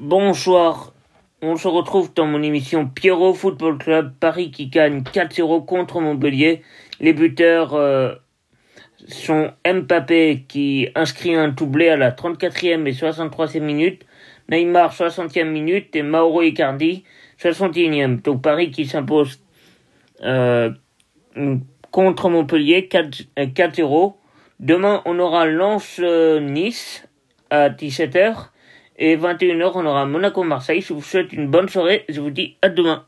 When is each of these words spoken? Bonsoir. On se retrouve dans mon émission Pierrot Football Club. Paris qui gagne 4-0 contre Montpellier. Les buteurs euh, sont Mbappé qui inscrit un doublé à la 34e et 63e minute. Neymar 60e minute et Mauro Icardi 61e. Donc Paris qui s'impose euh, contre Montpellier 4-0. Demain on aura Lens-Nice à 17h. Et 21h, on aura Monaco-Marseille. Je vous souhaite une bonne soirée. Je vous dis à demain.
Bonsoir. 0.00 0.94
On 1.42 1.56
se 1.56 1.68
retrouve 1.68 2.14
dans 2.14 2.24
mon 2.24 2.42
émission 2.42 2.88
Pierrot 2.88 3.34
Football 3.34 3.76
Club. 3.76 4.14
Paris 4.18 4.50
qui 4.50 4.68
gagne 4.68 5.02
4-0 5.02 5.66
contre 5.66 6.00
Montpellier. 6.00 6.62
Les 7.00 7.12
buteurs 7.12 7.74
euh, 7.74 8.14
sont 9.08 9.52
Mbappé 9.62 10.46
qui 10.48 10.88
inscrit 10.94 11.34
un 11.34 11.48
doublé 11.48 11.90
à 11.90 11.98
la 11.98 12.12
34e 12.12 12.86
et 12.86 12.92
63e 12.92 13.60
minute. 13.60 14.06
Neymar 14.48 14.94
60e 14.94 15.44
minute 15.44 15.94
et 15.94 16.02
Mauro 16.02 16.40
Icardi 16.40 17.04
61e. 17.38 18.22
Donc 18.22 18.40
Paris 18.40 18.70
qui 18.70 18.86
s'impose 18.86 19.38
euh, 20.22 20.70
contre 21.90 22.30
Montpellier 22.30 22.88
4-0. 22.90 24.14
Demain 24.60 25.02
on 25.04 25.18
aura 25.18 25.44
Lens-Nice 25.44 27.06
à 27.50 27.68
17h. 27.68 28.46
Et 29.02 29.16
21h, 29.16 29.72
on 29.76 29.86
aura 29.86 30.04
Monaco-Marseille. 30.04 30.82
Je 30.82 30.92
vous 30.92 31.02
souhaite 31.02 31.32
une 31.32 31.48
bonne 31.48 31.70
soirée. 31.70 32.04
Je 32.10 32.20
vous 32.20 32.28
dis 32.28 32.58
à 32.60 32.68
demain. 32.68 33.06